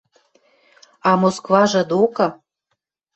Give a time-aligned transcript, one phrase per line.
[1.09, 2.27] А Москважы докы